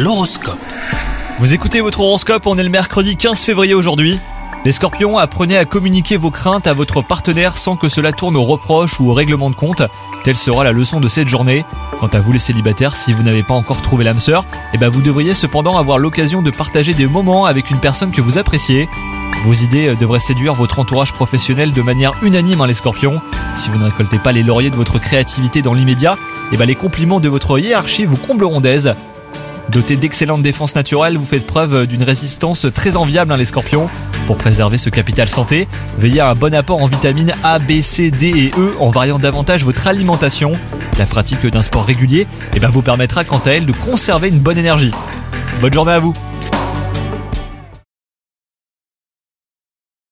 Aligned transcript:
L'horoscope. 0.00 0.60
Vous 1.40 1.54
écoutez 1.54 1.80
votre 1.80 1.98
horoscope, 1.98 2.46
on 2.46 2.56
est 2.56 2.62
le 2.62 2.68
mercredi 2.68 3.16
15 3.16 3.44
février 3.44 3.74
aujourd'hui. 3.74 4.20
Les 4.64 4.70
scorpions, 4.70 5.18
apprenez 5.18 5.58
à 5.58 5.64
communiquer 5.64 6.16
vos 6.16 6.30
craintes 6.30 6.68
à 6.68 6.72
votre 6.72 7.02
partenaire 7.02 7.58
sans 7.58 7.74
que 7.74 7.88
cela 7.88 8.12
tourne 8.12 8.36
au 8.36 8.44
reproche 8.44 9.00
ou 9.00 9.10
au 9.10 9.12
règlement 9.12 9.50
de 9.50 9.56
compte. 9.56 9.82
Telle 10.22 10.36
sera 10.36 10.62
la 10.62 10.70
leçon 10.70 11.00
de 11.00 11.08
cette 11.08 11.26
journée. 11.26 11.64
Quant 11.98 12.06
à 12.06 12.20
vous 12.20 12.30
les 12.30 12.38
célibataires, 12.38 12.94
si 12.94 13.12
vous 13.12 13.24
n'avez 13.24 13.42
pas 13.42 13.54
encore 13.54 13.82
trouvé 13.82 14.04
l'âme 14.04 14.20
sœur, 14.20 14.44
eh 14.72 14.78
ben 14.78 14.88
vous 14.88 15.02
devriez 15.02 15.34
cependant 15.34 15.76
avoir 15.76 15.98
l'occasion 15.98 16.42
de 16.42 16.52
partager 16.52 16.94
des 16.94 17.08
moments 17.08 17.46
avec 17.46 17.68
une 17.72 17.80
personne 17.80 18.12
que 18.12 18.20
vous 18.20 18.38
appréciez. 18.38 18.88
Vos 19.42 19.54
idées 19.54 19.96
devraient 19.96 20.20
séduire 20.20 20.54
votre 20.54 20.78
entourage 20.78 21.12
professionnel 21.12 21.72
de 21.72 21.82
manière 21.82 22.12
unanime, 22.22 22.60
hein, 22.60 22.68
les 22.68 22.74
scorpions. 22.74 23.20
Si 23.56 23.68
vous 23.68 23.78
ne 23.78 23.86
récoltez 23.86 24.20
pas 24.20 24.30
les 24.30 24.44
lauriers 24.44 24.70
de 24.70 24.76
votre 24.76 25.00
créativité 25.00 25.60
dans 25.60 25.74
l'immédiat, 25.74 26.16
eh 26.52 26.56
ben 26.56 26.66
les 26.66 26.76
compliments 26.76 27.18
de 27.18 27.28
votre 27.28 27.58
hiérarchie 27.58 28.04
vous 28.04 28.16
combleront 28.16 28.60
d'aise. 28.60 28.92
Doté 29.70 29.96
d'excellentes 29.96 30.42
défenses 30.42 30.74
naturelles, 30.74 31.18
vous 31.18 31.24
faites 31.26 31.46
preuve 31.46 31.86
d'une 31.86 32.02
résistance 32.02 32.66
très 32.74 32.96
enviable, 32.96 33.32
hein, 33.32 33.36
les 33.36 33.44
scorpions. 33.44 33.88
Pour 34.26 34.38
préserver 34.38 34.78
ce 34.78 34.88
capital 34.88 35.28
santé, 35.28 35.68
veillez 35.98 36.20
à 36.20 36.30
un 36.30 36.34
bon 36.34 36.54
apport 36.54 36.82
en 36.82 36.86
vitamines 36.86 37.32
A, 37.42 37.58
B, 37.58 37.82
C, 37.82 38.10
D 38.10 38.28
et 38.28 38.50
E 38.58 38.72
en 38.80 38.90
variant 38.90 39.18
davantage 39.18 39.64
votre 39.64 39.86
alimentation. 39.86 40.52
La 40.98 41.04
pratique 41.04 41.46
d'un 41.46 41.62
sport 41.62 41.84
régulier 41.84 42.26
eh 42.54 42.60
ben, 42.60 42.70
vous 42.70 42.82
permettra 42.82 43.24
quant 43.24 43.42
à 43.44 43.50
elle 43.50 43.66
de 43.66 43.72
conserver 43.72 44.28
une 44.28 44.38
bonne 44.38 44.58
énergie. 44.58 44.90
Bonne 45.60 45.72
journée 45.72 45.92
à 45.92 45.98
vous 45.98 46.14